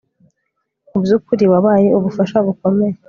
Mubyukuri 0.89 1.43
wabaye 1.51 1.87
ubufasha 1.97 2.37
bukomeye 2.45 2.95